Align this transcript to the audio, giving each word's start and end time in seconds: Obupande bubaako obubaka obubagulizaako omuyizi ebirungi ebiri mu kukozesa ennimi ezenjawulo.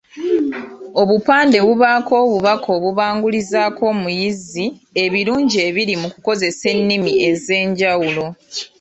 Obupande 1.01 1.57
bubaako 1.65 2.13
obubaka 2.25 2.67
obubagulizaako 2.77 3.81
omuyizi 3.93 4.65
ebirungi 5.03 5.57
ebiri 5.67 5.93
mu 6.01 6.07
kukozesa 6.13 6.65
ennimi 6.73 7.11
ezenjawulo. 7.29 8.25